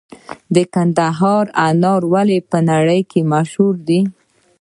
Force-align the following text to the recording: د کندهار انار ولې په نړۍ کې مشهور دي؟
د 0.55 0.57
کندهار 0.73 1.45
انار 1.67 2.01
ولې 2.13 2.39
په 2.49 2.57
نړۍ 2.69 3.01
کې 3.11 3.21
مشهور 3.33 3.73
دي؟ 3.87 3.99